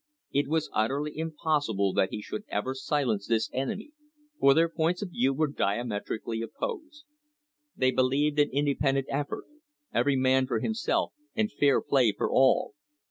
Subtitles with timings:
[0.31, 3.91] It was utterly impos sible that he should ever silence this enemy,
[4.39, 7.03] for their points of view were diametrically opposed.
[7.75, 9.45] They believed in independent effort—
[9.93, 12.73] every man for him self and fair play for all.